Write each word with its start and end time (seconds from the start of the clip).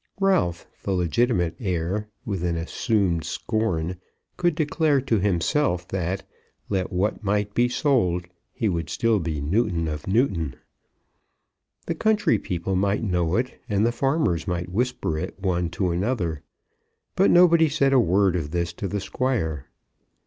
Ralph, 0.19 0.67
the 0.81 0.93
legitimate 0.93 1.55
heir, 1.59 2.09
with 2.25 2.43
an 2.43 2.57
assumed 2.57 3.23
scorn, 3.23 3.97
could 4.35 4.55
declare 4.55 4.99
to 5.01 5.19
himself 5.19 5.87
that, 5.89 6.27
let 6.69 6.91
what 6.91 7.23
might 7.23 7.53
be 7.53 7.69
sold, 7.69 8.25
he 8.51 8.67
would 8.67 8.89
still 8.89 9.19
be 9.19 9.39
Newton 9.41 9.87
of 9.87 10.07
Newton. 10.07 10.55
The 11.85 11.93
country 11.93 12.39
people 12.39 12.75
might 12.75 13.03
know 13.03 13.35
it, 13.35 13.61
and 13.69 13.85
the 13.85 13.91
farmers 13.91 14.47
might 14.47 14.69
whisper 14.69 15.19
it 15.19 15.39
one 15.39 15.69
to 15.69 15.91
another. 15.91 16.41
But 17.15 17.29
nobody 17.29 17.69
said 17.69 17.93
a 17.93 17.99
word 17.99 18.35
of 18.35 18.49
this 18.49 18.73
to 18.81 18.87
the 18.87 19.01
Squire. 19.01 19.67